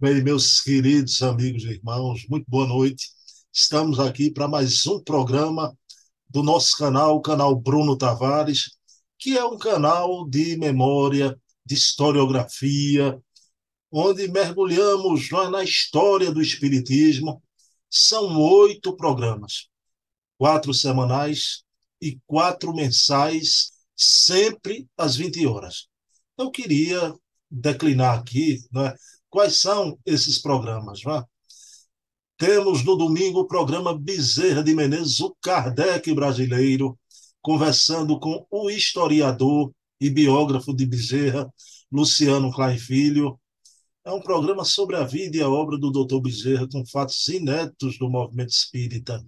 [0.00, 3.10] Bem, meus queridos amigos e irmãos, muito boa noite.
[3.52, 5.76] Estamos aqui para mais um programa
[6.26, 8.70] do nosso canal, o canal Bruno Tavares,
[9.18, 13.20] que é um canal de memória, de historiografia,
[13.92, 17.42] onde mergulhamos na história do Espiritismo.
[17.90, 19.68] São oito programas,
[20.38, 21.62] quatro semanais
[22.00, 25.88] e quatro mensais, sempre às 20 horas.
[26.38, 27.14] Eu queria
[27.50, 28.94] declinar aqui né,
[29.30, 31.02] quais são esses programas.
[31.04, 31.24] Né?
[32.36, 36.98] Temos no domingo o programa Bezerra de Menezes, o Kardec brasileiro,
[37.40, 41.52] conversando com o historiador e biógrafo de Bezerra,
[41.90, 43.38] Luciano Klein Filho.
[44.04, 46.20] É um programa sobre a vida e a obra do Dr.
[46.20, 49.24] Bezerra, com fatos inéditos do movimento espírita.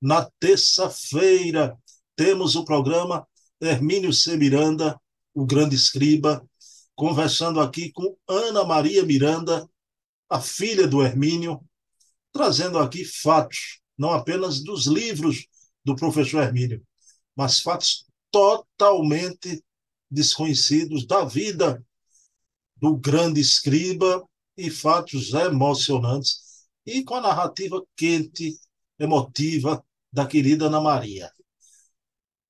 [0.00, 1.76] Na terça-feira,
[2.16, 3.26] temos o programa
[3.60, 4.36] Hermínio C.
[4.36, 4.98] Miranda,
[5.34, 6.42] o grande escriba,
[7.00, 9.66] conversando aqui com Ana Maria Miranda,
[10.28, 11.58] a filha do Hermínio,
[12.30, 15.46] trazendo aqui fatos, não apenas dos livros
[15.82, 16.86] do professor Hermínio,
[17.34, 19.64] mas fatos totalmente
[20.10, 21.82] desconhecidos da vida
[22.76, 24.22] do grande escriba
[24.54, 28.60] e fatos emocionantes e com a narrativa quente,
[28.98, 31.32] emotiva da querida Ana Maria.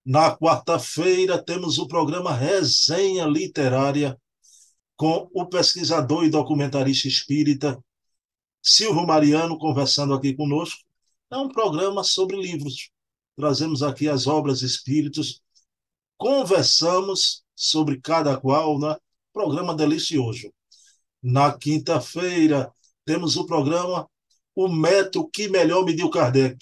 [0.05, 4.19] Na quarta-feira temos o programa Resenha Literária
[5.01, 7.83] com o pesquisador e documentarista espírita
[8.63, 10.79] Silvio Mariano conversando aqui conosco.
[11.31, 12.91] É um programa sobre livros.
[13.35, 15.41] Trazemos aqui as obras espíritas,
[16.19, 18.95] conversamos sobre cada qual, né?
[19.33, 20.53] Programa delicioso.
[21.23, 22.71] Na quinta-feira,
[23.07, 24.07] temos o programa
[24.55, 26.59] O Método que Melhor Mediu Kardec,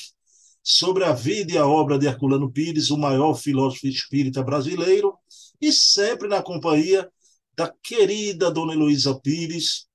[0.63, 5.19] sobre a vida e a obra de Herculano Pires, o maior filósofo espírita brasileiro,
[5.61, 7.11] e sempre na companhia
[7.59, 9.89] da querida Dona Heloísa Pires,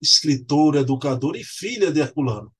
[0.00, 2.50] escritora, educadora e filha de Herculano.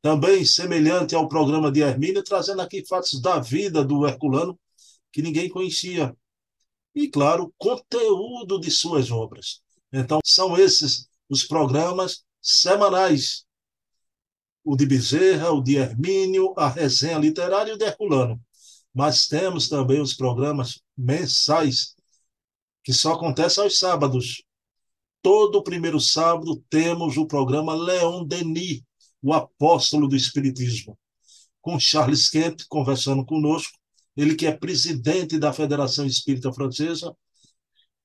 [0.00, 4.56] Também semelhante ao programa de Hermínio, trazendo aqui fatos da vida do Herculano
[5.10, 6.16] que ninguém conhecia.
[6.94, 9.60] E, claro, conteúdo de suas obras.
[9.92, 13.44] Então, são esses os programas semanais.
[14.62, 18.40] O de Bezerra, o de Hermínio, a resenha literária e o de Herculano.
[18.94, 21.95] Mas temos também os programas mensais,
[22.86, 24.44] que só acontecem aos sábados,
[25.20, 28.80] todo primeiro sábado temos o programa Leon Denis,
[29.20, 30.96] o apóstolo do Espiritismo,
[31.60, 33.76] com Charles Kemp conversando conosco,
[34.16, 37.12] ele que é presidente da Federação Espírita Francesa,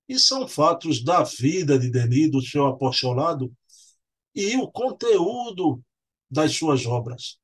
[0.10, 3.54] e são fatos da vida de Denis, do seu apostolado,
[4.34, 5.80] e o conteúdo
[6.28, 7.38] das suas obras,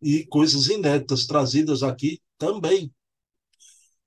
[0.00, 2.94] e coisas inéditas trazidas aqui também.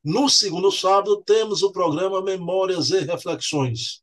[0.03, 4.01] No segundo sábado, temos o programa Memórias e Reflexões,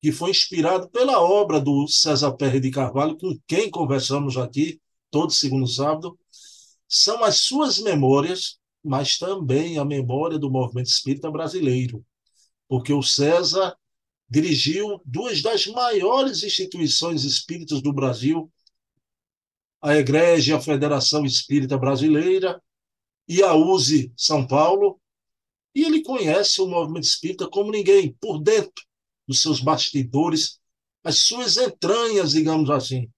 [0.00, 4.80] que foi inspirado pela obra do César Pérez de Carvalho, com quem conversamos aqui
[5.10, 6.18] todo segundo sábado.
[6.88, 12.02] São as suas memórias, mas também a memória do movimento espírita brasileiro,
[12.66, 13.76] porque o César
[14.30, 18.50] dirigiu duas das maiores instituições espíritas do Brasil,
[19.82, 22.62] a Igreja a Federação Espírita Brasileira
[23.30, 25.00] e a USE São Paulo,
[25.72, 28.84] e ele conhece o movimento espírita como ninguém, por dentro,
[29.28, 30.58] os seus bastidores,
[31.04, 33.08] as suas entranhas, digamos assim.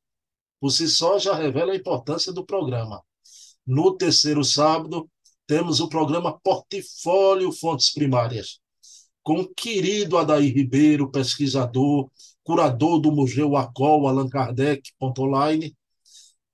[0.60, 3.02] Por si só já revela a importância do programa.
[3.66, 5.10] No terceiro sábado,
[5.46, 8.60] temos o programa Portfólio Fontes Primárias,
[9.22, 12.10] com o querido Adair Ribeiro, pesquisador,
[12.44, 15.74] curador do Museu Acol, Allan Kardec, online.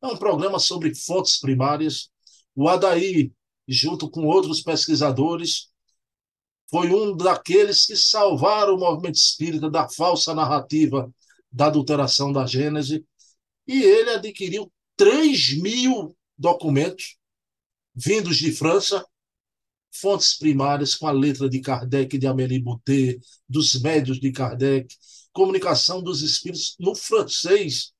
[0.00, 2.08] É um programa sobre fontes primárias.
[2.54, 3.32] O Adair,
[3.68, 5.70] junto com outros pesquisadores,
[6.70, 11.12] foi um daqueles que salvaram o movimento espírita da falsa narrativa
[11.50, 13.04] da adulteração da Gênese,
[13.66, 17.16] e ele adquiriu 3 mil documentos
[17.94, 19.04] vindos de França,
[19.90, 24.94] fontes primárias com a letra de Kardec, de Amélie Boutet, dos médios de Kardec,
[25.32, 27.92] comunicação dos espíritos no francês.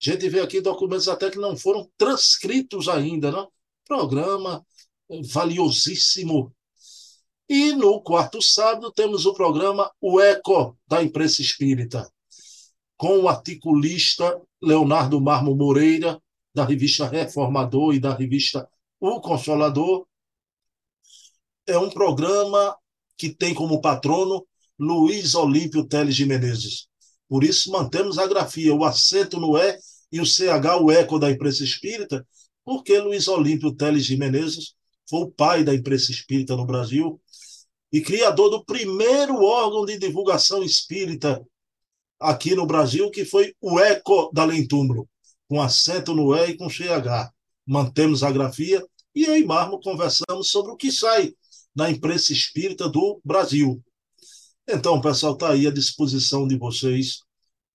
[0.00, 3.46] A gente vê aqui documentos até que não foram transcritos ainda, né?
[3.86, 4.64] Programa
[5.32, 6.54] valiosíssimo
[7.48, 12.10] e no quarto sábado temos o programa O Eco da Imprensa Espírita,
[12.96, 16.20] com o articulista Leonardo Marmo Moreira,
[16.54, 18.66] da revista Reformador e da revista
[18.98, 20.06] O Consolador.
[21.66, 22.76] É um programa
[23.16, 24.46] que tem como patrono
[24.78, 26.86] Luiz Olímpio Teles de Menezes.
[27.28, 29.78] Por isso mantemos a grafia, o acento no E
[30.10, 32.26] e o CH, o eco da imprensa espírita,
[32.64, 34.74] porque Luiz Olímpio Teles de Menezes
[35.08, 37.20] foi o pai da imprensa espírita no Brasil,
[37.92, 41.44] e criador do primeiro órgão de divulgação espírita
[42.18, 45.08] aqui no Brasil, que foi o Eco da Lentúmulo,
[45.48, 47.30] com acento no E e com CH.
[47.66, 48.84] Mantemos a grafia
[49.14, 51.32] e eu e Marmo conversamos sobre o que sai
[51.74, 53.82] na imprensa espírita do Brasil.
[54.68, 57.20] Então, pessoal, está aí à disposição de vocês.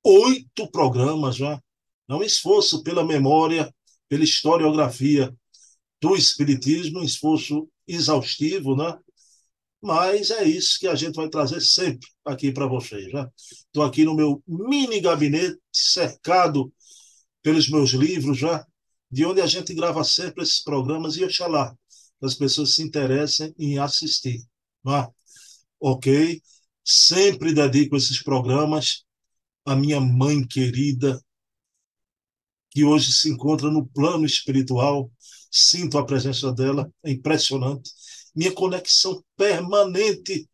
[0.03, 1.61] Oito programas já.
[2.09, 3.73] É um esforço pela memória,
[4.09, 5.33] pela historiografia
[6.01, 8.97] do Espiritismo, um esforço exaustivo, né?
[9.81, 13.11] Mas é isso que a gente vai trazer sempre aqui para vocês.
[13.13, 13.25] Né?
[13.39, 16.71] Estou aqui no meu mini gabinete, cercado
[17.41, 18.65] pelos meus livros, já,
[19.09, 21.73] de onde a gente grava sempre esses programas e oxalá
[22.21, 24.41] as pessoas se interessem em assistir.
[24.83, 25.07] Né?
[25.79, 26.41] Ok?
[26.83, 29.03] Sempre dedico esses programas
[29.65, 31.21] à minha mãe querida,
[32.69, 35.11] que hoje se encontra no plano espiritual.
[35.51, 37.91] Sinto a presença dela, é impressionante
[38.35, 40.49] minha conexão permanente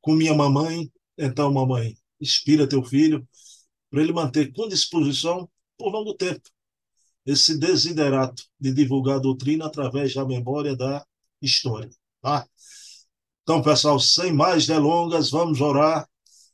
[0.00, 0.90] com minha mamãe.
[1.18, 3.26] Então, mamãe, inspira teu filho
[3.90, 6.48] para ele manter com disposição por longo tempo
[7.26, 11.04] esse desiderato de divulgar a doutrina através da memória da
[11.42, 11.90] história.
[12.22, 12.46] Tá?
[13.42, 16.08] Então, pessoal, sem mais delongas, vamos orar,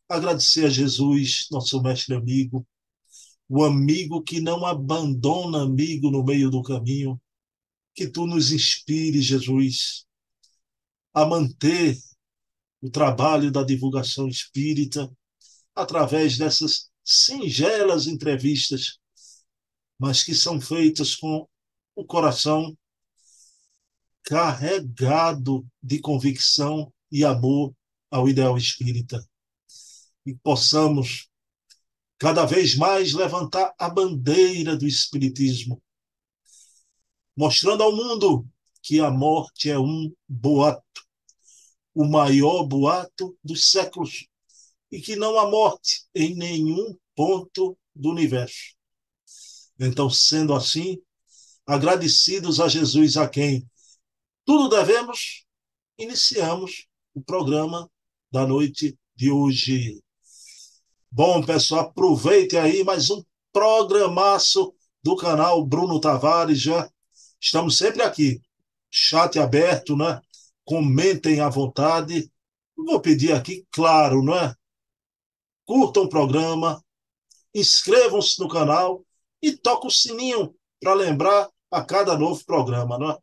[0.08, 2.66] agradecer a Jesus, nosso mestre amigo,
[3.48, 7.20] o amigo que não abandona amigo no meio do caminho,
[7.94, 10.04] que tu nos inspire, Jesus,
[11.14, 11.96] a manter
[12.80, 15.10] o trabalho da divulgação espírita
[15.74, 18.98] através dessas singelas entrevistas,
[19.98, 21.48] mas que são feitas com
[21.94, 22.76] o coração
[24.24, 27.74] carregado de convicção e amor
[28.10, 29.24] ao ideal espírita.
[30.26, 31.28] E possamos
[32.18, 35.82] cada vez mais levantar a bandeira do espiritismo,
[37.36, 38.46] mostrando ao mundo
[38.82, 40.82] que a morte é um boato,
[41.94, 44.26] o maior boato dos séculos,
[44.90, 48.76] e que não há morte em nenhum ponto do universo.
[49.78, 50.98] Então, sendo assim,
[51.66, 53.68] agradecidos a Jesus, a quem
[54.44, 55.44] tudo devemos,
[55.98, 57.90] iniciamos o programa
[58.30, 60.00] da noite de hoje.
[61.18, 66.60] Bom, pessoal, aproveite aí mais um programaço do canal Bruno Tavares.
[66.60, 66.90] Já
[67.40, 68.38] estamos sempre aqui
[68.90, 70.20] chat aberto, né?
[70.62, 72.30] Comentem à vontade.
[72.76, 74.54] Vou pedir aqui, claro, não é?
[75.64, 76.84] Curtam o programa,
[77.54, 79.02] inscrevam-se no canal
[79.40, 83.18] e toquem o sininho para lembrar a cada novo programa, não é?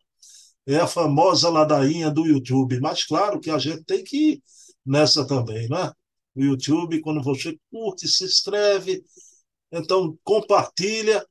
[0.66, 4.44] É a famosa ladainha do YouTube, mas claro que a gente tem que ir
[4.84, 5.94] nessa também, não
[6.36, 6.40] é?
[6.40, 9.04] O YouTube, quando você curte, se inscreve,
[9.72, 11.26] então compartilha,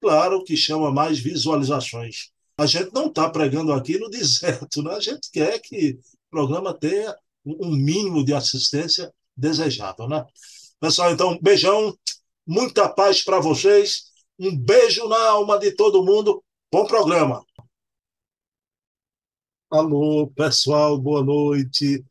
[0.00, 2.30] claro que chama mais visualizações.
[2.56, 4.94] A gente não está pregando aqui no deserto, né?
[4.94, 10.08] a gente quer que o programa tenha um mínimo de assistência desejável.
[10.08, 10.24] Né?
[10.80, 11.96] Pessoal, então, beijão,
[12.46, 14.04] muita paz para vocês,
[14.38, 16.42] um beijo na alma de todo mundo,
[16.72, 17.44] bom programa.
[19.70, 22.02] Alô, pessoal, boa noite,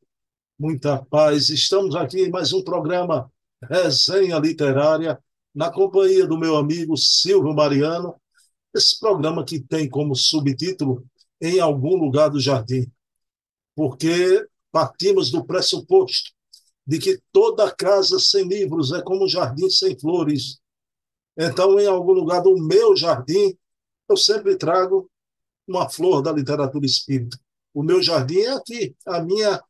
[0.59, 1.49] muita paz.
[1.49, 3.31] Estamos aqui em mais um programa
[3.61, 5.19] Resenha Literária,
[5.53, 8.15] na companhia do meu amigo Silvio Mariano,
[8.73, 11.05] esse programa que tem como subtítulo
[11.39, 12.91] Em Algum Lugar do Jardim,
[13.75, 16.31] porque partimos do pressuposto
[16.85, 20.59] de que toda casa sem livros é como um jardim sem flores.
[21.37, 23.55] Então, em algum lugar do meu jardim,
[24.09, 25.09] eu sempre trago
[25.67, 27.37] uma flor da literatura espírita.
[27.73, 29.61] O meu jardim é aqui, a minha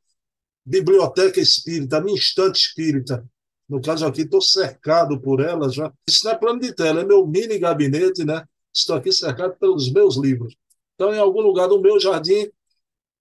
[0.68, 3.26] biblioteca espírita, minha estante espírita.
[3.70, 5.92] No caso aqui, estou cercado por ela já.
[6.08, 8.44] Isso não é plano de tela, é meu mini gabinete, né?
[8.74, 10.56] estou aqui cercado pelos meus livros.
[10.96, 12.50] Então, em algum lugar do meu jardim,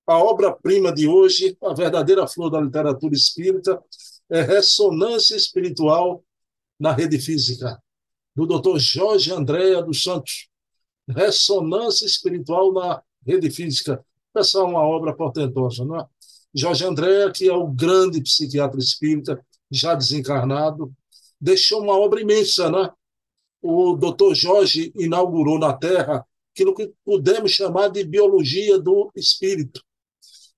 [0.06, 3.82] a obra-prima de hoje, a verdadeira flor da literatura espírita,
[4.28, 6.24] é Ressonância Espiritual
[6.78, 7.80] na Rede Física,
[8.34, 8.78] do Dr.
[8.78, 10.48] Jorge Andréa dos Santos.
[11.08, 14.04] Ressonância Espiritual na Rede Física.
[14.34, 16.06] Essa é uma obra portentosa, não é?
[16.56, 20.92] Jorge Andréa, que é o grande psiquiatra espírita, já desencarnado,
[21.40, 22.90] deixou uma obra imensa, né?
[23.60, 24.34] o Dr.
[24.34, 29.84] Jorge inaugurou na Terra aquilo que podemos chamar de biologia do espírito.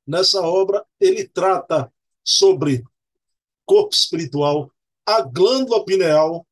[0.07, 2.85] Nessa obra, ele trata sobre
[3.65, 4.71] corpo espiritual,
[5.05, 6.47] a glândula pineal,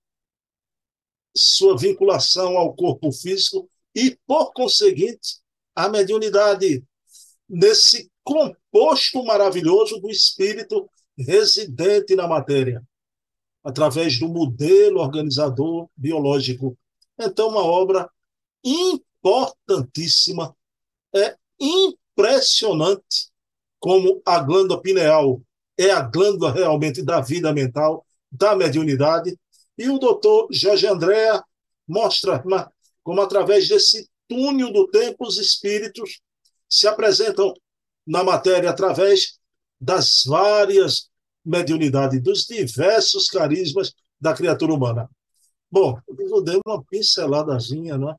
[1.34, 5.40] sua vinculação ao corpo físico e, por conseguinte,
[5.74, 6.82] a mediunidade
[7.48, 12.82] nesse composto maravilhoso do espírito residente na matéria
[13.62, 16.76] através do modelo organizador biológico.
[17.16, 18.10] Então, uma obra
[18.64, 20.54] importantíssima,
[21.14, 23.30] é impressionante
[23.78, 25.40] como a glândula pineal
[25.78, 29.38] é a glândula realmente da vida mental, da mediunidade,
[29.78, 31.44] E o doutor Jorge Andréa
[31.86, 32.42] mostra
[33.04, 36.20] como, através desse túnel do tempo, os espíritos
[36.68, 37.54] se apresentam
[38.06, 39.38] na matéria através
[39.80, 41.10] das várias
[41.44, 45.08] mediunidades, dos diversos carismas da criatura humana.
[45.70, 48.16] Bom, eu dei uma pinceladazinha, não é?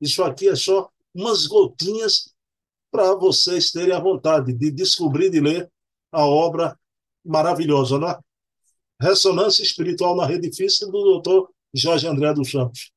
[0.00, 2.32] Isso aqui é só umas gotinhas
[2.90, 5.70] para vocês terem a vontade de descobrir, de ler
[6.10, 6.78] a obra
[7.24, 8.18] maravilhosa, não é?
[9.00, 12.92] Ressonância Espiritual na Rede Física, do doutor Jorge André dos Santos.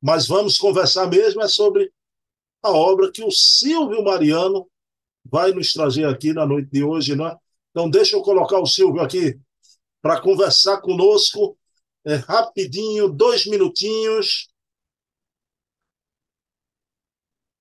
[0.00, 1.92] Mas vamos conversar mesmo é sobre
[2.62, 4.68] a obra que o Silvio Mariano
[5.30, 7.36] vai nos trazer aqui na noite de hoje, né?
[7.70, 9.38] Então, deixa eu colocar o Silvio aqui
[10.00, 11.58] para conversar conosco
[12.04, 14.48] é, rapidinho, dois minutinhos.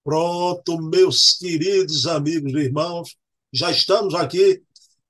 [0.04, 3.18] Pronto, meus queridos amigos e irmãos,
[3.52, 4.64] já estamos aqui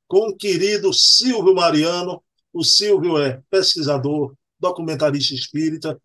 [0.07, 2.24] com o querido Silvio Mariano.
[2.53, 6.00] O Silvio é pesquisador, documentarista espírita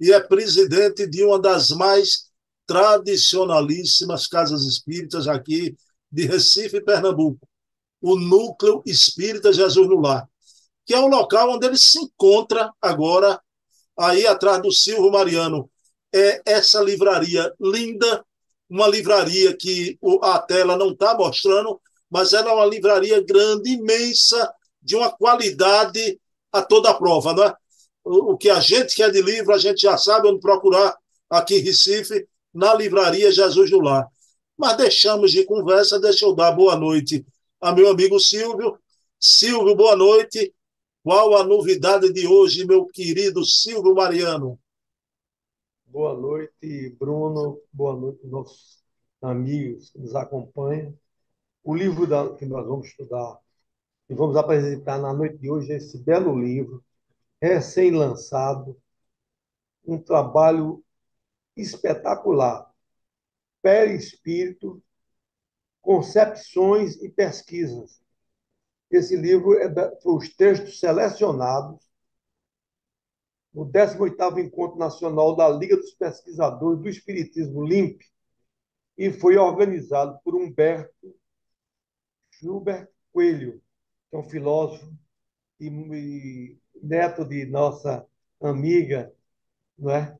[0.00, 2.32] e é presidente de uma das mais
[2.66, 5.76] tradicionalíssimas casas espíritas aqui
[6.12, 7.48] de Recife, Pernambuco,
[8.00, 10.28] o Núcleo Espírita Jesus no Lar,
[10.84, 13.40] que é o local onde ele se encontra agora,
[13.98, 15.70] aí atrás do Silvio Mariano.
[16.14, 18.24] É essa livraria linda,
[18.68, 24.52] uma livraria que a tela não está mostrando, mas ela é uma livraria grande, imensa,
[24.82, 26.20] de uma qualidade
[26.52, 27.54] a toda prova, não é?
[28.04, 30.94] O que a gente quer de livro, a gente já sabe onde procurar
[31.30, 34.06] aqui em Recife, na livraria Jesus do Lar.
[34.56, 37.24] Mas deixamos de conversa, deixa eu dar boa noite
[37.60, 38.78] a meu amigo Silvio.
[39.18, 40.54] Silvio, boa noite.
[41.02, 44.58] Qual a novidade de hoje, meu querido Silvio Mariano?
[45.86, 47.60] Boa noite, Bruno.
[47.72, 48.82] Boa noite, nossos
[49.20, 50.96] amigos que nos acompanham.
[51.62, 53.38] O livro da, que nós vamos estudar
[54.08, 56.82] e vamos apresentar na noite de hoje é esse belo livro,
[57.40, 58.76] recém-lançado,
[59.86, 60.82] um trabalho
[61.56, 62.71] espetacular.
[63.62, 64.82] Perispírito,
[65.80, 68.02] Concepções e Pesquisas.
[68.90, 71.80] Esse livro é da, os textos selecionados
[73.52, 78.02] no 18º Encontro Nacional da Liga dos Pesquisadores do Espiritismo LIMP
[78.96, 81.14] e foi organizado por Humberto
[82.30, 83.62] Schubert Coelho,
[84.10, 84.92] que é um filósofo
[85.60, 88.06] e, e neto de nossa
[88.40, 89.14] amiga,
[89.78, 90.18] não é?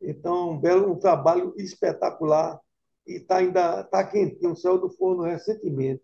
[0.00, 2.58] Então, um belo um trabalho espetacular
[3.06, 6.02] e está ainda tá quentinho, saiu do forno recentemente.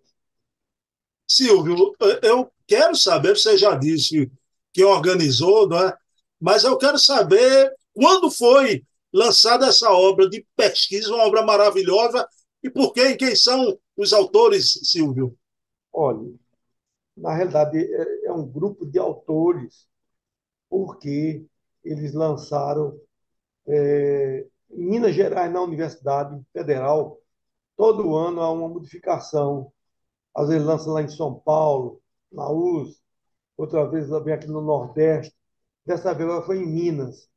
[1.28, 4.30] Silvio, eu quero saber, você já disse
[4.72, 5.96] que organizou, não é?
[6.40, 12.28] mas eu quero saber quando foi lançada essa obra de pesquisa, uma obra maravilhosa,
[12.62, 15.36] e por quem, quem são os autores, Silvio?
[15.92, 16.30] Olha,
[17.16, 19.86] na realidade, é, é um grupo de autores,
[20.68, 21.46] porque
[21.82, 23.00] eles lançaram
[23.66, 27.20] é, em Minas Gerais, na Universidade Federal,
[27.76, 29.72] todo ano há uma modificação.
[30.34, 33.00] Às vezes lança lá em São Paulo, na US,
[33.56, 35.34] outra vez vem aqui no Nordeste.
[35.84, 37.28] Dessa vez ela foi em Minas.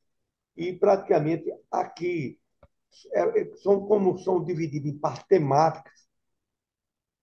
[0.57, 2.39] E praticamente aqui,
[3.13, 6.07] é, é são, como são divididos em partes temáticas,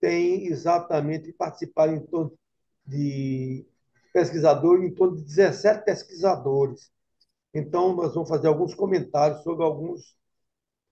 [0.01, 2.39] tem exatamente participar em torno
[2.87, 3.67] de
[4.13, 6.91] pesquisadores, em torno de 17 pesquisadores
[7.57, 10.15] então, nós vamos fazer alguns comentários sobre alguns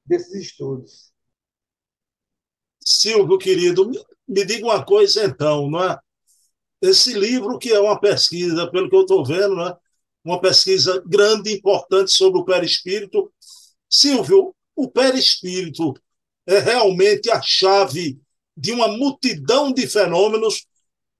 [0.04, 1.12] desses estudos.
[2.80, 3.90] Silvio, querido,
[4.26, 5.98] me diga uma coisa então, não é?
[6.80, 9.74] Esse livro, que é uma pesquisa, pelo que eu estou vendo, né?
[10.24, 13.32] uma pesquisa grande e importante sobre o perispírito.
[13.88, 15.94] Silvio, o perispírito
[16.46, 18.18] é realmente a chave
[18.56, 20.66] de uma multidão de fenômenos,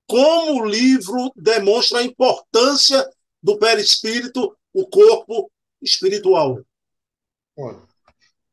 [0.06, 3.08] como o livro demonstra a importância
[3.42, 5.50] do perispírito o corpo
[5.80, 6.58] espiritual.
[7.56, 7.82] Olha,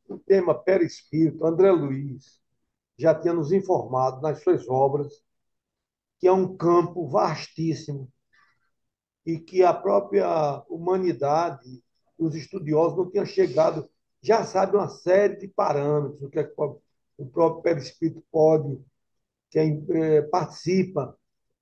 [0.07, 2.39] o tema perispírito, André Luiz
[2.97, 5.11] já tinha nos informado nas suas obras
[6.19, 8.07] que é um campo vastíssimo
[9.25, 11.83] e que a própria humanidade,
[12.15, 13.89] os estudiosos não tinham chegado,
[14.21, 16.53] já sabe uma série de parâmetros, o que, é que
[17.17, 18.79] o próprio perispírito pode,
[19.49, 21.17] que é, é, participa,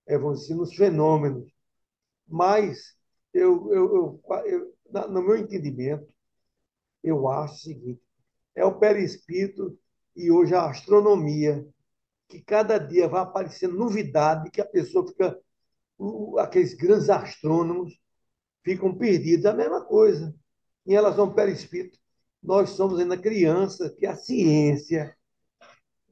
[0.05, 1.49] é, vamos dizer, nos fenômenos.
[2.27, 2.98] Mas
[3.33, 6.11] eu, eu, eu, eu, no meu entendimento,
[7.03, 8.01] eu acho o seguinte:
[8.55, 9.77] é o perispírito
[10.15, 11.65] e hoje a astronomia,
[12.27, 15.39] que cada dia vai aparecendo novidade, que a pessoa fica.
[16.37, 17.99] Aqueles grandes astrônomos
[18.63, 19.45] ficam perdidos.
[19.45, 20.33] A mesma coisa.
[20.87, 21.99] Em relação ao perispírito,
[22.41, 25.15] nós somos ainda criança, que a ciência,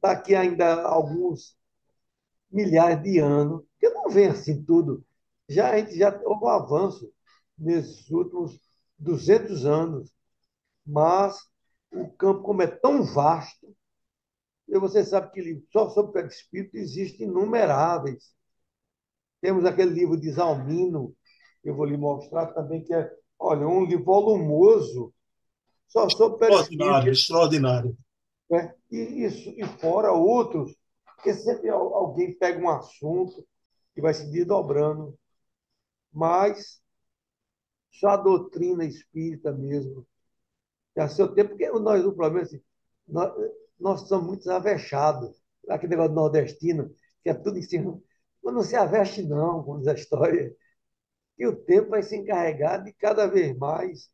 [0.01, 1.57] daqui ainda alguns
[2.51, 5.06] milhares de anos, que não vem assim tudo
[5.47, 7.11] já a gente já houve um avanço.
[7.57, 8.59] nesses últimos
[8.99, 10.13] 200 anos.
[10.85, 11.37] Mas
[11.91, 13.75] o campo, como é tão vasto,
[14.67, 18.35] e você sabe que só sobre o perispírito existem inumeráveis.
[19.41, 21.15] Temos aquele livro de Zalmino,
[21.61, 25.13] que eu vou lhe mostrar também, que é, olha, um livro volumoso,
[25.87, 26.73] só sobre perispírito.
[26.83, 27.97] Extraordinário, extraordinário.
[28.51, 30.75] É, e, isso, e fora outros,
[31.15, 33.45] porque sempre alguém pega um assunto
[33.95, 35.17] e vai se desdobrando.
[36.11, 36.81] Mas
[37.91, 40.05] só a doutrina espírita mesmo.
[40.95, 42.61] Já seu tempo, porque nós, o problema é assim,
[43.07, 43.33] nós,
[43.79, 45.35] nós somos muito avechados.
[45.69, 47.99] Aquele negócio nordestino, que é tudo em cima.
[48.43, 50.55] Mas não se aveste, não, como diz a história.
[51.37, 54.09] E o tempo vai se encarregar de cada vez mais.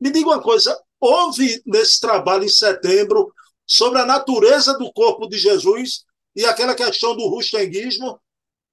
[0.00, 3.32] Me diga uma coisa: houve nesse trabalho em setembro
[3.66, 8.20] sobre a natureza do corpo de Jesus e aquela questão do rustenguismo?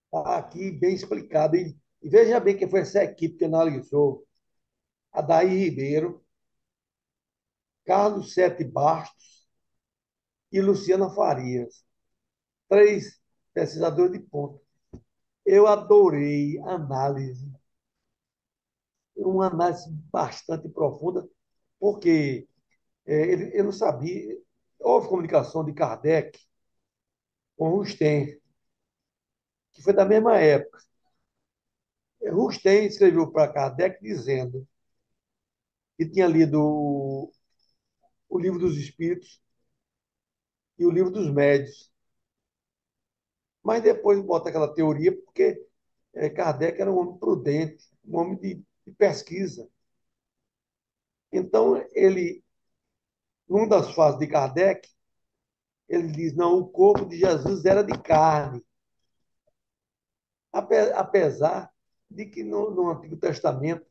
[0.05, 1.55] Está aqui bem explicado.
[1.55, 4.25] E, e veja bem que foi essa equipe que analisou.
[5.11, 6.23] Adair Ribeiro,
[7.85, 9.47] Carlos Sete Bastos
[10.51, 11.85] e Luciana Farias.
[12.69, 13.19] Três
[13.53, 14.61] pesquisadores de ponto.
[15.45, 17.51] Eu adorei a análise.
[19.15, 21.27] Uma análise bastante profunda,
[21.79, 22.47] porque
[23.05, 24.37] é, ele não sabia.
[24.79, 26.39] Houve comunicação de Kardec
[27.57, 28.39] com Rustem,
[29.71, 30.79] que foi da mesma época.
[32.29, 34.67] Rustem escreveu para Kardec dizendo
[35.97, 37.31] que tinha lido
[38.29, 39.41] o livro dos Espíritos
[40.77, 41.91] e o livro dos Médios.
[43.63, 45.63] Mas depois bota aquela teoria, porque
[46.13, 49.69] é, Kardec era um homem prudente, um homem de, de pesquisa.
[51.31, 52.43] Então, ele,
[53.47, 54.89] numa das fases de Kardec,
[55.87, 58.63] ele diz: não, o corpo de Jesus era de carne.
[60.51, 61.71] Apesar
[62.11, 63.85] de que no, no Antigo Testamento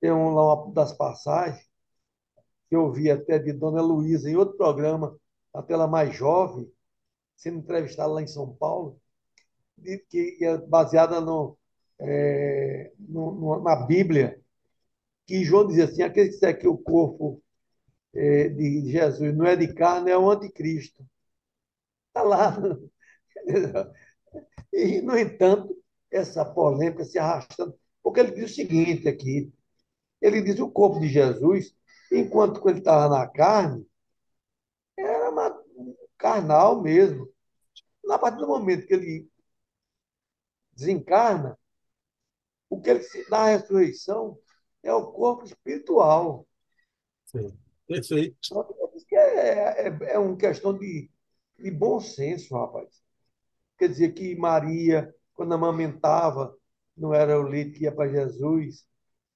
[0.00, 1.66] tem um, lá uma das passagens
[2.68, 5.18] que eu vi até de Dona Luísa em outro programa,
[5.54, 6.70] até ela mais jovem,
[7.36, 9.00] sendo entrevistada lá em São Paulo,
[9.76, 11.56] de, que é baseada no,
[11.98, 14.40] é, no, na Bíblia,
[15.26, 17.42] que João dizia assim: aquele que disser que o corpo
[18.14, 21.04] é, de Jesus não é de carne é o anticristo.
[22.08, 22.56] Está lá.
[24.72, 25.74] E, no entanto,
[26.10, 29.52] essa polêmica se arrastando, porque ele diz o seguinte aqui:
[30.20, 31.76] ele diz o corpo de Jesus
[32.10, 33.86] Enquanto ele estava na carne,
[34.96, 35.64] era uma,
[36.16, 37.28] carnal mesmo.
[38.04, 39.30] Na partir do momento que ele
[40.72, 41.58] desencarna,
[42.70, 44.38] o que ele se dá à ressurreição
[44.82, 46.46] é o corpo espiritual.
[47.26, 48.38] Sim, perfeito.
[49.12, 51.10] É, é, é uma questão de,
[51.58, 53.02] de bom senso, rapaz.
[53.78, 56.52] Quer dizer que Maria, quando amamentava,
[56.96, 58.84] não era o leite que ia para Jesus,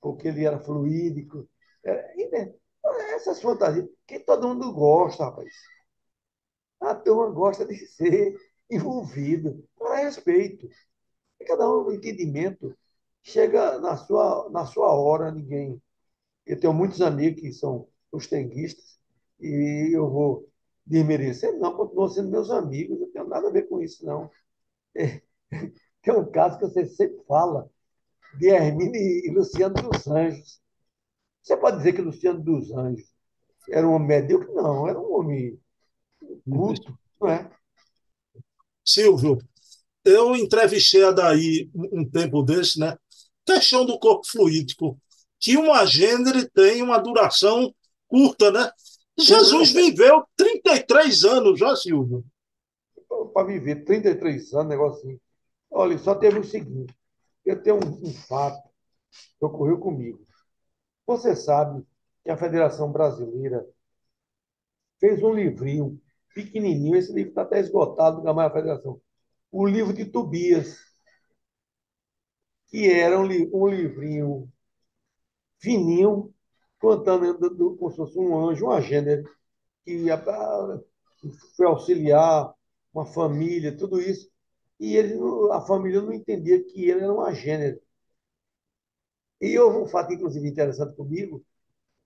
[0.01, 1.49] porque ele era fluídico.
[1.85, 2.13] Era,
[3.15, 5.49] essas fantasias que todo mundo gosta, rapaz.
[6.81, 8.35] A turma gosta de ser
[8.69, 9.65] envolvido.
[9.79, 10.69] Para respeito.
[11.47, 12.77] Cada um no entendimento
[13.23, 15.81] chega na sua, na sua hora, ninguém.
[16.47, 18.99] Eu tenho muitos amigos que são os tenguistas
[19.41, 20.51] e eu vou
[20.87, 24.31] desmerecer, não, continuam sendo meus amigos, não tenho nada a ver com isso, não.
[24.97, 25.23] É,
[26.03, 27.71] tem um caso que você sempre fala,
[28.39, 30.61] de Hermine e Luciano dos Anjos.
[31.43, 33.07] Você pode dizer que Luciano dos Anjos
[33.71, 34.53] era um homem medíocre?
[34.53, 35.59] Não, era um homem
[36.49, 37.51] culto, não é?
[38.85, 39.39] Silvio,
[40.05, 42.97] eu entrevistei a Daí um tempo desse, né?
[43.45, 44.99] Questão do corpo fluídico,
[45.39, 47.73] que uma gênero tem uma duração
[48.09, 48.71] curta, né?
[49.19, 52.25] Jesus viveu 33 anos já, Silvio.
[53.33, 55.21] Para viver 33 anos, negócio assim.
[55.73, 56.95] Olha, só teve o seguinte:
[57.45, 58.69] eu tenho um, um fato
[59.39, 60.27] que ocorreu comigo.
[61.07, 61.85] Você sabe
[62.25, 63.67] que a Federação Brasileira
[65.01, 66.01] fez um livrinho
[66.35, 69.01] pequenininho, esse livro está até esgotado do Gamalha Federação,
[69.51, 70.79] o livro de Tobias,
[72.69, 74.51] que era um, um livrinho
[75.61, 76.33] fininho,
[76.79, 79.25] contando do, do, como se fosse um anjo, uma gênero,
[79.85, 80.05] que
[81.57, 82.53] foi auxiliar
[82.93, 84.31] uma família, tudo isso.
[84.83, 85.15] E ele,
[85.53, 87.81] a família não entendia que ele era uma gênero.
[89.41, 91.45] E houve um fato, inclusive, interessante comigo,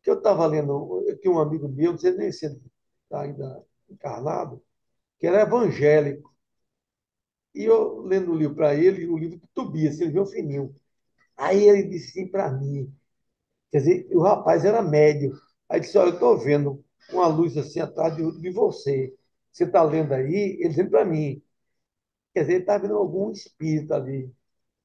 [0.02, 2.60] que eu estava lendo, tinha um amigo meu, não sei nem se ele
[3.04, 4.62] está ainda encarnado,
[5.18, 6.34] que era evangélico.
[7.54, 10.74] E eu, lendo o livro para ele, o livro de Tobias, ele viu fininho.
[11.36, 12.92] Aí ele disse assim para mim,
[13.72, 15.32] quer dizer, o rapaz era médio.
[15.68, 19.14] Aí disse, olha, eu estou vendo uma luz assim atrás de, de você.
[19.52, 20.58] Você está lendo aí?
[20.60, 21.42] Ele disse para mim.
[22.37, 24.31] Quer dizer, ele está vendo algum espírito ali.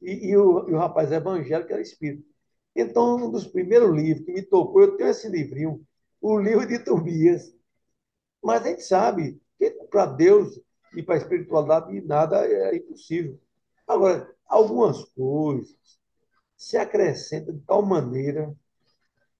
[0.01, 2.25] E, e, o, e o rapaz evangélico era espírito.
[2.73, 5.85] Então, um dos primeiros livros que me tocou, eu tenho esse livrinho,
[6.21, 7.53] o livro de Tobias.
[8.41, 10.61] Mas a gente sabe que para Deus
[10.95, 13.37] e para a espiritualidade nada é impossível.
[13.85, 15.75] Agora, algumas coisas
[16.55, 18.55] se acrescentam de tal maneira,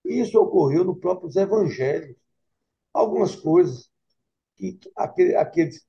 [0.04, 2.18] e isso ocorreu nos próprios evangelhos.
[2.94, 3.90] Algumas coisas
[4.58, 5.88] que aqueles.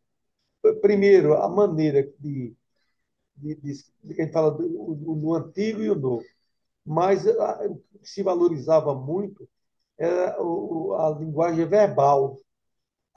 [0.81, 2.55] Primeiro, a maneira de,
[3.37, 6.25] de, de, de a gente fala do, no Antigo e o Novo
[6.85, 9.49] mas o que se valorizava muito
[9.99, 12.39] era a linguagem verbal.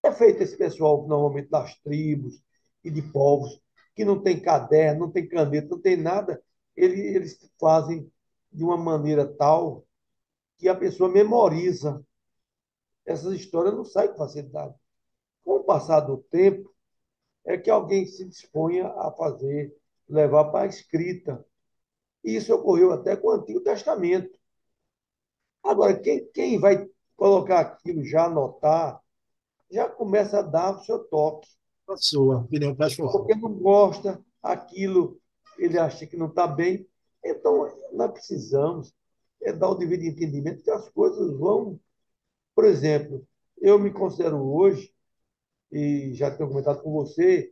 [0.03, 2.41] É feito esse pessoal, normalmente, das tribos
[2.83, 3.61] e de povos,
[3.95, 6.41] que não tem caderno, não tem caneta, não tem nada,
[6.75, 8.11] eles fazem
[8.51, 9.85] de uma maneira tal
[10.57, 12.05] que a pessoa memoriza.
[13.05, 14.75] Essas histórias não saem com facilidade.
[15.43, 16.74] Com o passar do tempo,
[17.45, 19.75] é que alguém se disponha a fazer,
[20.09, 21.45] levar para a escrita
[22.25, 24.35] e isso ocorreu até com o Antigo Testamento.
[25.63, 28.99] Agora, quem, quem vai colocar aquilo já, anotar,
[29.69, 31.47] já começa a dar o seu toque.
[31.87, 33.11] A sua opinião pessoal.
[33.11, 35.21] Porque não gosta, aquilo
[35.57, 36.87] ele acha que não está bem.
[37.23, 38.93] Então, nós precisamos
[39.43, 41.79] é dar o devido entendimento que as coisas vão.
[42.55, 43.23] Por exemplo,
[43.61, 44.91] eu me considero hoje,
[45.75, 47.51] e já tenho comentado com você,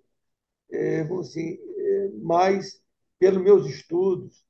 [0.71, 2.81] é, assim, é, mais
[3.19, 4.45] pelos meus estudos,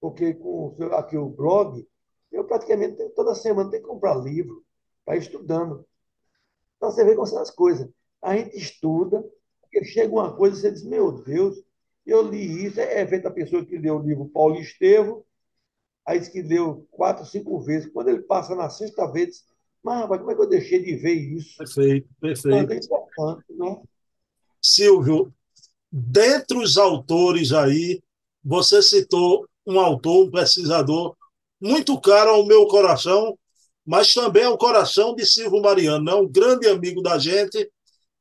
[0.00, 1.86] porque com aqui o blog,
[2.32, 4.64] eu praticamente toda semana tenho que comprar livro
[5.04, 5.86] para ir estudando.
[6.76, 7.90] Então você vê como são as coisas.
[8.22, 9.22] A gente estuda,
[9.60, 11.62] porque chega uma coisa e você diz, meu Deus,
[12.06, 15.26] eu li isso, é feito a pessoa que leu o livro Paulo Estevo,
[16.06, 17.92] aí diz que leu quatro, cinco vezes.
[17.92, 19.44] Quando ele passa na sexta vez,
[19.82, 21.56] mas rapaz, como é que eu deixei de ver isso?
[21.58, 22.72] Perfeito, perfeito.
[22.72, 23.82] é importante, né?
[24.60, 25.32] Silvio,
[25.90, 28.02] dentre os autores aí,
[28.44, 31.16] você citou um autor, um pesquisador
[31.60, 33.38] muito caro ao meu coração,
[33.84, 36.14] mas também ao coração de Silvio Mariano, né?
[36.14, 37.70] um grande amigo da gente,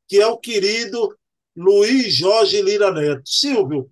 [0.08, 1.16] que é o querido
[1.56, 3.24] Luiz Jorge Lira Neto.
[3.26, 3.90] Silvio,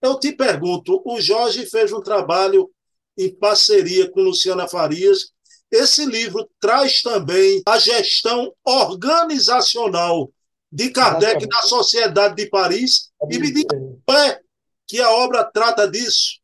[0.00, 2.70] eu te pergunto, o Jorge fez um trabalho
[3.16, 5.32] em parceria com Luciana Farias.
[5.70, 10.30] Esse livro traz também a gestão organizacional
[10.70, 13.10] de Kardec na Sociedade de Paris.
[13.30, 13.64] E me diz
[14.10, 14.40] é,
[14.86, 16.38] que a obra trata disso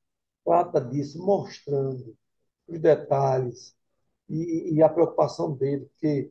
[0.45, 2.15] trata disso, mostrando
[2.69, 3.75] os detalhes
[4.29, 6.31] e, e a preocupação dele, porque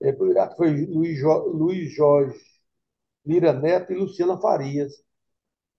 [0.00, 2.40] é, foi Luiz, jo, Luiz Jorge
[3.24, 5.04] Lira Neto e Luciana Farias.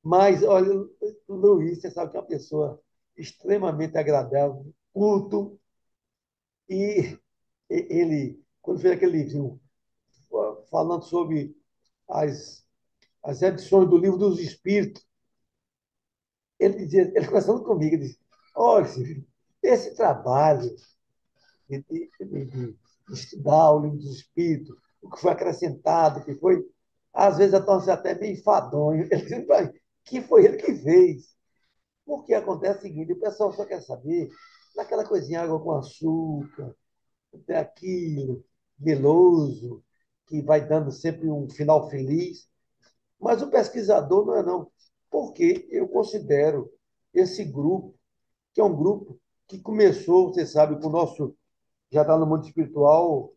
[0.02, 0.88] Mas, olha,
[1.28, 2.80] Luiz, você sabe que é uma pessoa
[3.18, 5.60] extremamente agradável, culto,
[6.70, 7.18] e
[7.70, 9.60] ele, quando fez aquele livro
[10.70, 11.56] falando sobre
[12.10, 12.66] as,
[13.24, 15.06] as edições do Livro dos Espíritos,
[16.60, 18.20] ele dizia, ele conversando comigo, disse,
[18.56, 18.88] olha,
[19.62, 20.76] esse trabalho
[21.70, 22.78] de, de, de,
[23.10, 26.66] estudar o livro dos espíritos, o que foi acrescentado, que foi,
[27.14, 29.08] às vezes, torna-se até meio enfadonho.
[29.12, 31.34] Ele disse, que foi ele que fez.
[32.06, 34.30] Porque acontece o seguinte, o pessoal só quer saber
[34.76, 36.76] daquela coisinha, água com açúcar,
[37.46, 38.44] tem aquilo,
[38.78, 39.84] meloso,
[40.28, 42.48] que vai dando sempre um final feliz.
[43.20, 44.72] Mas o pesquisador não é não
[45.10, 46.72] porque eu considero
[47.14, 47.96] esse grupo,
[48.52, 51.36] que é um grupo que começou, você sabe, com o nosso,
[51.92, 53.32] já está no mundo espiritual,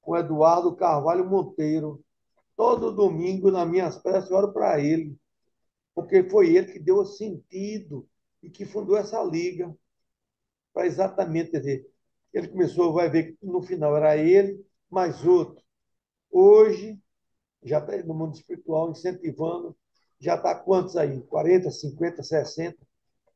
[0.00, 2.02] com Eduardo Carvalho Monteiro.
[2.56, 5.16] Todo domingo, nas minhas preces, eu oro para ele,
[5.94, 8.08] porque foi ele que deu sentido
[8.40, 9.76] e que fundou essa liga,
[10.72, 11.90] para exatamente, quer dizer,
[12.32, 15.62] ele começou, vai ver que no final era ele, mais outro.
[16.30, 17.00] Hoje,
[17.62, 19.76] já está no mundo espiritual, incentivando
[20.20, 21.20] já está quantos aí?
[21.22, 22.76] 40, 50, 60?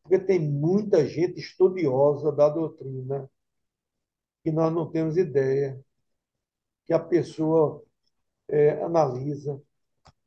[0.03, 3.31] Porque tem muita gente estudiosa da doutrina
[4.43, 5.81] que nós não temos ideia,
[6.85, 7.85] que a pessoa
[8.49, 9.63] é, analisa.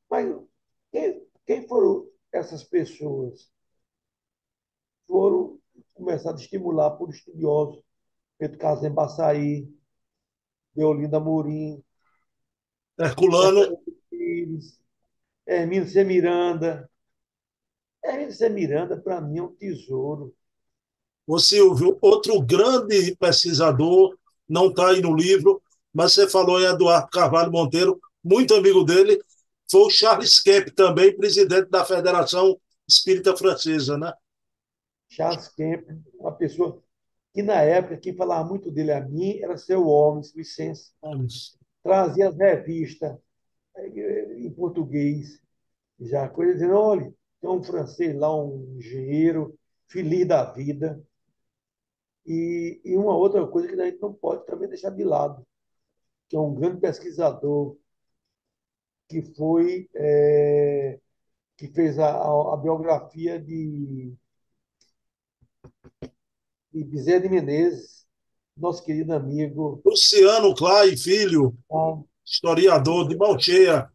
[0.10, 0.34] Mas
[0.92, 3.52] quem, quem foram essas pessoas?
[5.08, 5.60] Foram
[5.96, 7.82] começadas a estimular por estudiosos,
[8.38, 9.68] Pedro Casem Baçaí,
[10.76, 11.84] Deolinda Mourim,
[13.00, 13.78] Herculano.
[15.48, 16.04] Hermínio C.
[16.04, 16.90] Miranda.
[18.04, 18.50] Hermínio C.
[18.50, 20.34] Miranda, para mim, é um tesouro.
[21.28, 24.16] Ô Silvio, outro grande pesquisador,
[24.48, 25.62] não está aí no livro,
[25.94, 29.20] mas você falou em Eduardo Carvalho Monteiro, muito amigo dele,
[29.70, 34.14] foi o Charles Kemp também, presidente da Federação Espírita Francesa, né?
[35.16, 35.88] Charles Kemp,
[36.20, 36.84] uma pessoa
[37.34, 40.92] que na época quem falava muito dele a mim era seu homem, licença.
[41.82, 43.18] Trazia as revistas
[44.38, 45.42] em português,
[46.00, 51.02] já coisa dizendo, olha, tem um francês lá, um engenheiro, feliz da vida.
[52.26, 55.46] E, e uma outra coisa que a gente não pode também deixar de lado,
[56.28, 57.78] que é um grande pesquisador
[59.08, 61.00] que foi é,
[61.56, 64.14] que fez a, a, a biografia de,
[66.74, 68.06] de Bezerra de Menezes,
[68.58, 69.82] nosso querido amigo.
[69.86, 73.92] Luciano Clay, filho, ah, historiador de mão cheia.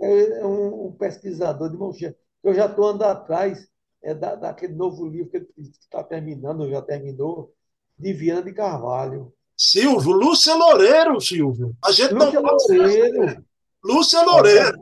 [0.00, 2.16] É um, um pesquisador de mão cheia.
[2.42, 3.68] Eu já estou andando atrás
[4.02, 7.52] é da, daquele novo livro que ele está terminando, já terminou,
[7.98, 9.32] de Viana de Carvalho.
[9.56, 11.76] Silvio, Lúcia Loureiro, Silvio.
[11.84, 13.44] A gente Lúcia não Loureiro.
[13.84, 14.78] Lúcia Loureiro.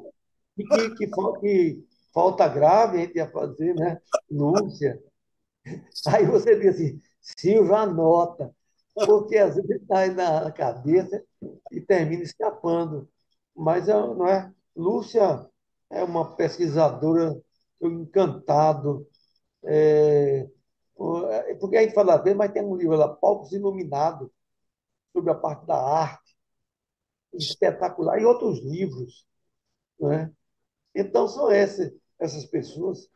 [0.54, 1.06] Que, que, que,
[1.40, 3.98] que, falta grave a gente ia fazer, né?
[4.30, 5.02] Lúcia.
[6.08, 8.54] Aí você diz assim, Silvio, anota.
[8.94, 11.22] Porque às vezes está na cabeça
[11.70, 13.08] e termina escapando.
[13.54, 14.52] Mas não é?
[14.74, 15.46] Lúcia
[15.90, 17.36] é uma pesquisadora
[17.80, 19.06] encantado.
[19.64, 20.48] É,
[21.60, 24.30] porque a gente fala bem, mas tem um livro lá, Palcos Iluminados,
[25.12, 26.36] sobre a parte da arte,
[27.34, 29.26] espetacular, e outros livros.
[30.00, 30.32] Né?
[30.94, 33.08] Então, são essas, essas pessoas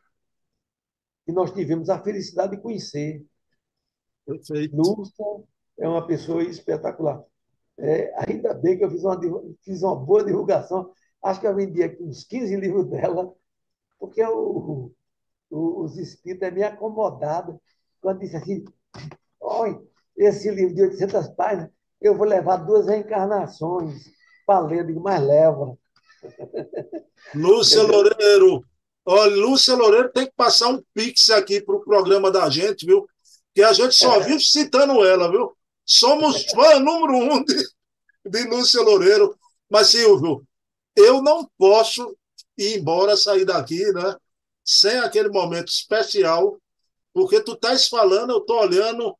[1.31, 3.25] que nós tivemos a felicidade de conhecer.
[4.25, 4.75] Perfeito.
[4.75, 5.25] Lúcia
[5.79, 7.23] é uma pessoa espetacular.
[7.79, 9.19] É, ainda bem que eu fiz uma,
[9.63, 10.91] fiz uma boa divulgação.
[11.23, 13.33] Acho que eu vendi aqui uns 15 livros dela,
[13.97, 14.91] porque o,
[15.49, 17.59] o, os espíritos é meio acomodado
[18.01, 18.65] quando disse assim:
[19.39, 19.81] olha,
[20.17, 24.03] esse livro de 800 páginas, eu vou levar duas reencarnações
[24.45, 25.77] para ler, digo, mas leva.
[27.33, 28.63] Lúcia Loureiro,
[29.05, 33.07] olha, Lúcia Loureiro tem que passar um pix aqui para o programa da gente, viu?
[33.53, 34.23] Que a gente só é.
[34.23, 35.55] vive citando ela, viu?
[35.85, 37.55] Somos fã número um de,
[38.25, 39.37] de Lúcia Loureiro.
[39.69, 40.45] Mas, Silvio,
[40.95, 42.15] eu não posso
[42.57, 44.15] ir embora, sair daqui, né?
[44.63, 46.57] Sem aquele momento especial,
[47.13, 49.17] porque tu estás falando, eu estou olhando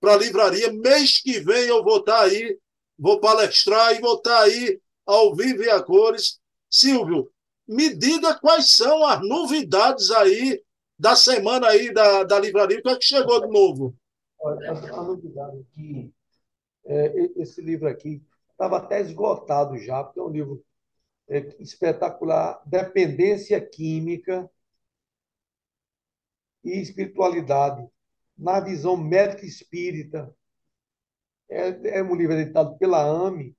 [0.00, 0.72] para a livraria.
[0.72, 2.58] Mês que vem eu vou estar tá aí,
[2.98, 6.38] vou palestrar e vou estar tá aí ao vivo e a cores.
[6.70, 7.30] Silvio,
[7.66, 10.62] me diga quais são as novidades aí
[10.98, 12.78] da semana aí da, da livraria.
[12.78, 13.96] O que é que chegou de novo?
[14.38, 16.12] Olha, a, novidade aqui,
[16.84, 20.64] é, esse livro aqui estava até esgotado já, porque é um livro
[21.28, 24.48] é, espetacular, Dependência Química
[26.62, 27.86] e Espiritualidade,
[28.36, 30.34] na visão médica espírita.
[31.48, 33.56] É, é um livro editado pela AME,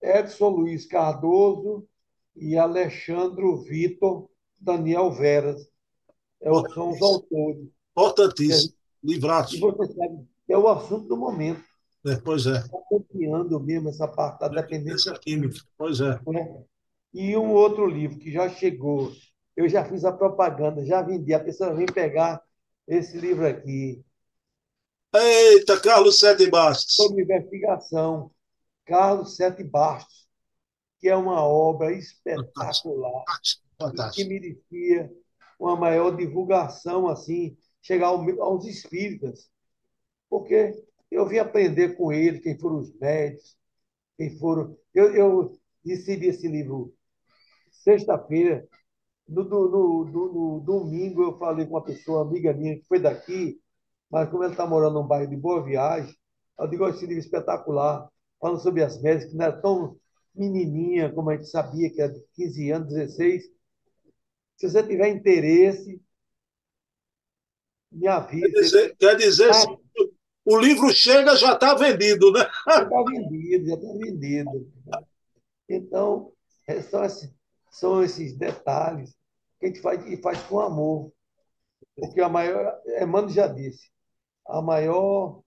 [0.00, 1.86] Edson Luiz Cardoso
[2.34, 5.68] e Alexandre Vitor Daniel Veras.
[6.40, 7.68] É, são os autores.
[7.92, 8.74] Importantíssimo.
[9.02, 9.56] Livraço.
[9.56, 11.62] E você sabe, é o assunto do momento.
[12.06, 12.58] É, pois é.
[12.58, 15.58] Está copiando mesmo essa parte da dependência química.
[15.76, 16.20] Pois é.
[16.36, 16.62] é.
[17.14, 19.12] E um outro livro que já chegou,
[19.56, 22.42] eu já fiz a propaganda, já vendi, a pessoa vem pegar
[22.86, 24.02] esse livro aqui.
[25.14, 26.94] Eita, Carlos Sete Bastos.
[26.94, 28.30] Sobre investigação.
[28.84, 30.21] Carlos Sete Bastos,
[31.02, 33.24] que é uma obra espetacular,
[33.76, 34.14] Fantástico.
[34.14, 35.12] que merecia
[35.58, 39.50] uma maior divulgação, assim, chegar aos espíritas.
[40.30, 40.72] Porque
[41.10, 43.56] eu vim aprender com ele, quem foram os médicos,
[44.16, 44.78] quem foram.
[44.94, 46.94] Eu, eu recebi esse livro
[47.72, 48.64] sexta-feira.
[49.26, 53.60] No, no, no, no, domingo, eu falei com uma pessoa, amiga minha, que foi daqui,
[54.08, 56.14] mas como ela está morando num bairro de Boa Viagem,
[56.60, 58.08] eu digo: esse livro espetacular,
[58.40, 59.96] falando sobre as médicas, que não era tão
[60.34, 63.44] menininha como a gente sabia, que era de 15 anos, 16.
[64.56, 66.00] Se você tiver interesse,
[67.90, 68.52] me avise.
[68.52, 69.76] Quer dizer, quer dizer ah,
[70.44, 72.40] o livro chega, já está vendido, né?
[72.66, 74.72] Já está vendido, já está vendido.
[75.68, 76.32] Então,
[76.66, 77.34] é são, esses,
[77.70, 79.14] são esses detalhes
[79.60, 81.12] que a gente faz e faz com amor.
[81.94, 83.90] Porque a maior, Emmanuel já disse,
[84.46, 85.42] a maior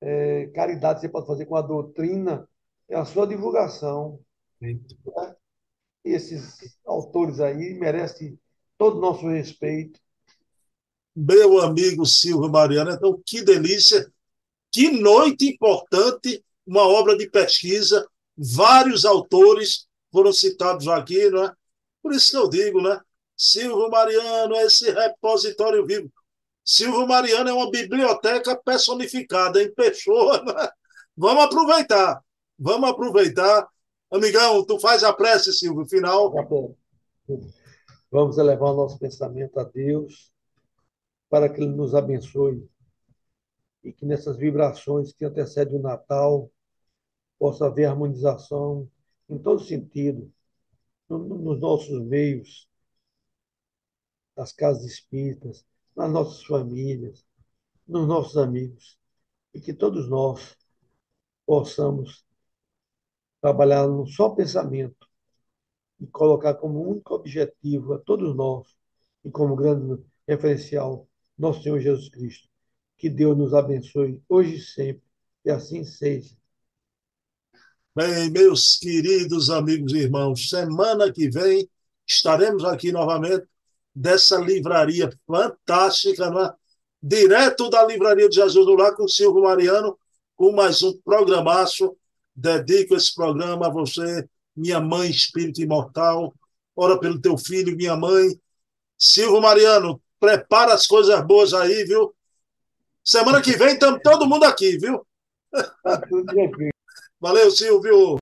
[0.00, 2.48] é, caridade que você pode fazer com a doutrina
[2.88, 4.20] é a sua divulgação.
[4.60, 4.78] Né?
[6.04, 8.38] Esses autores aí merecem
[8.78, 10.00] todo o nosso respeito.
[11.14, 14.10] Meu amigo Silvio Mariano, então que delícia
[14.70, 21.52] que noite importante, uma obra de pesquisa, vários autores foram citados aqui, não é?
[22.02, 23.00] Por isso que eu digo, né?
[23.34, 26.12] Silvio Mariano é esse repositório vivo.
[26.62, 30.42] Silvio Mariano é uma biblioteca personificada em pessoa.
[30.44, 30.68] Né?
[31.16, 32.22] Vamos aproveitar.
[32.58, 33.68] Vamos aproveitar.
[34.10, 36.32] Amigão, tu faz a prece, Silvio, final.
[36.32, 36.46] Tá.
[38.10, 40.32] Vamos elevar o nosso pensamento a Deus
[41.28, 42.68] para que Ele nos abençoe
[43.82, 46.50] e que nessas vibrações que antecedem o Natal
[47.38, 48.88] possa haver harmonização
[49.28, 50.32] em todo sentido,
[51.08, 52.68] nos nossos meios,
[54.36, 55.64] nas casas espíritas,
[55.94, 57.24] nas nossas famílias,
[57.86, 58.98] nos nossos amigos.
[59.54, 60.54] e que todos nós
[61.46, 62.25] possamos
[63.46, 65.06] trabalhar num só pensamento
[66.00, 68.66] e colocar como único objetivo a todos nós
[69.24, 71.06] e como grande referencial
[71.38, 72.48] nosso Senhor Jesus Cristo.
[72.98, 75.02] Que Deus nos abençoe hoje e sempre,
[75.44, 76.34] e assim seja.
[77.94, 81.70] Bem, meus queridos amigos e irmãos, semana que vem
[82.04, 83.46] estaremos aqui novamente
[83.94, 86.54] dessa livraria fantástica, não é?
[87.00, 89.96] direto da Livraria de Jesus do Lar com Silvio Mariano,
[90.34, 91.96] com mais um programaço.
[92.36, 96.34] Dedico esse programa a você, minha mãe, espírito imortal.
[96.76, 98.38] Ora pelo teu filho, minha mãe.
[98.98, 102.14] Silvio Mariano, prepara as coisas boas aí, viu?
[103.02, 105.06] Semana que vem estamos todo mundo aqui, viu?
[105.82, 106.02] Tá
[107.20, 108.18] Valeu, Silvio.